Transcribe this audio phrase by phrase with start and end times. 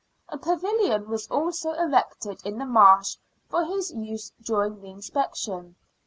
[0.29, 3.17] A pavilion was also erected in the Marsh
[3.47, 5.75] for his use during the inspection.